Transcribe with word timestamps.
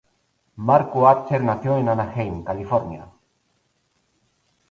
Marco 0.55 1.05
Archer 1.07 1.43
nació 1.43 1.77
en 1.77 1.87
Anaheim, 1.89 2.43
California. 2.43 3.07